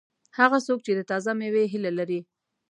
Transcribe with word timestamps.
هغه 0.37 0.57
څوک 0.65 0.79
چې 0.85 0.91
د 0.95 1.01
تازه 1.09 1.31
مېوې 1.39 1.65
هیله 1.73 1.91
لري. 1.99 2.19